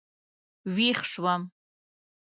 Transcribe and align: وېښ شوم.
وېښ 0.75 0.99
شوم. 1.11 1.41